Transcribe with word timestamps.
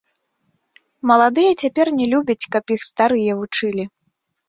Маладыя 1.11 1.51
цяпер 1.65 1.87
не 2.01 2.05
любяць, 2.17 2.39
каб 2.59 2.75
іх 2.79 2.89
старыя 2.91 3.31
вучылі. 3.45 3.83